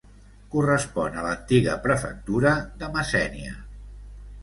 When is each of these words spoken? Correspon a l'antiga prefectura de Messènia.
Correspon 0.55 1.19
a 1.23 1.27
l'antiga 1.27 1.77
prefectura 1.85 2.57
de 2.83 2.93
Messènia. 2.99 3.57